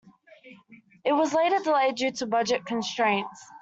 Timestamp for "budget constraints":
2.25-3.39